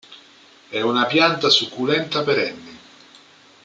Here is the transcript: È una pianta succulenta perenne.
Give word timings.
È 0.69 0.81
una 0.81 1.05
pianta 1.05 1.49
succulenta 1.51 2.23
perenne. 2.23 2.77